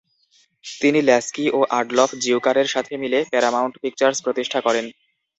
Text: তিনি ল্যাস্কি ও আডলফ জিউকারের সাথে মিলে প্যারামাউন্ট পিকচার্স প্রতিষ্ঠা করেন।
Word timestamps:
তিনি 0.65 0.99
ল্যাস্কি 1.01 1.45
ও 1.49 1.59
আডলফ 1.79 2.11
জিউকারের 2.23 2.67
সাথে 2.67 2.93
মিলে 3.01 3.19
প্যারামাউন্ট 3.31 3.75
পিকচার্স 3.83 4.17
প্রতিষ্ঠা 4.25 4.59
করেন। 4.61 4.85